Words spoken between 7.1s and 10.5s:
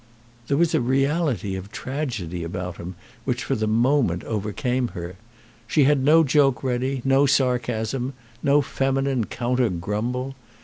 sarcasm, no feminine counter grumble.